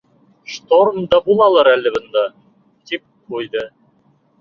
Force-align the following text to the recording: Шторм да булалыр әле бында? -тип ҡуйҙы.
Шторм 0.53 0.97
да 1.11 1.19
булалыр 1.27 1.71
әле 1.75 1.93
бында? 1.99 2.27
-тип 2.33 3.09
ҡуйҙы. 3.15 3.69